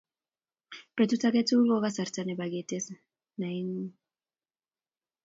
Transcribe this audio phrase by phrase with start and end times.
[0.95, 2.85] Petut age tugul ko kasarta nebo ketes
[3.39, 3.91] naengung